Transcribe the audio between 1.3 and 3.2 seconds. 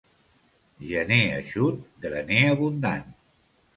eixut, graner abundant.